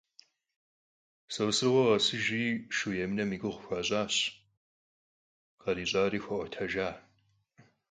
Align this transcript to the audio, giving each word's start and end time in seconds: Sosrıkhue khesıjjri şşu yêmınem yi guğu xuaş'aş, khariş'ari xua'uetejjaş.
Sosrıkhue 1.33 1.83
khesıjjri 1.89 2.45
şşu 2.75 2.89
yêmınem 2.97 3.29
yi 3.33 3.37
guğu 3.41 3.59
xuaş'aş, 3.65 4.15
khariş'ari 5.61 6.19
xua'uetejjaş. 6.23 6.95